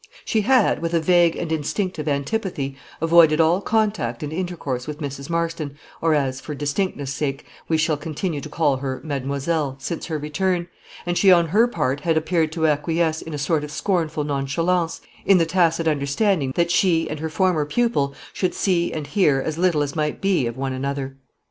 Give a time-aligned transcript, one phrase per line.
[0.25, 5.29] She had, with a vague and instinctive antipathy, avoided all contact and intercourse with Mrs.
[5.29, 10.17] Marston, or as, for distinctness sake, we shall continue to call her, "Mademoiselle," since her
[10.17, 10.67] return;
[11.05, 15.01] and she on her part had appeared to acquiesce with a sort of scornful nonchalance,
[15.23, 19.59] in the tacit understanding that she and her former pupil should see and hear as
[19.59, 21.15] little as might be of one another.